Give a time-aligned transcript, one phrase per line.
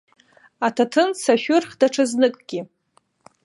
[0.67, 2.61] Аҭаҭын сашәырх даҽазныкгьы.